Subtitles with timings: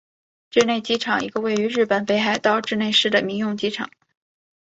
[0.49, 3.91] 稚内机场一个位于日本北海道稚内市的民用机场。